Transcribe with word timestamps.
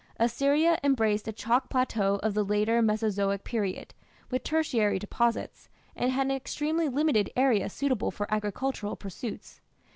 Assyria 0.17 0.79
embraced 0.83 1.27
a 1.27 1.31
chalk 1.31 1.69
plateau 1.69 2.15
of 2.23 2.33
the 2.33 2.43
later 2.43 2.81
Mesozoic 2.81 3.43
period, 3.43 3.93
with 4.31 4.43
tertiary 4.43 4.97
deposits, 4.97 5.69
and 5.95 6.11
had 6.11 6.25
an 6.25 6.31
extremely 6.35 6.89
limited 6.89 7.29
area 7.35 7.69
suitable 7.69 8.09
for 8.09 8.25
agricultural 8.33 8.95
pursuits. 8.95 9.61